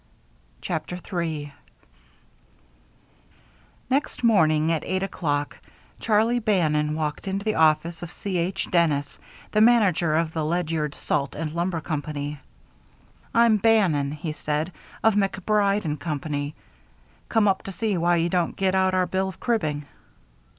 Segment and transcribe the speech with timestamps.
[0.61, 1.53] CHAPTER III
[3.87, 5.59] Next morning at eight o'clock
[5.99, 8.37] Charlie Bannon walked into the office of C.
[8.39, 8.67] H.
[8.71, 9.19] Dennis,
[9.51, 12.39] the manager of the Ledyard Salt and Lumber Company.
[13.35, 14.71] "I'm Bannon," he said,
[15.03, 16.55] "of MacBride & Company.
[17.29, 19.85] Come up to see why you don't get out our bill of cribbing."